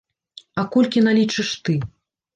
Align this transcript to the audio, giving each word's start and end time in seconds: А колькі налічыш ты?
А 0.61 0.63
колькі 0.75 1.05
налічыш 1.09 1.55
ты? 1.69 1.77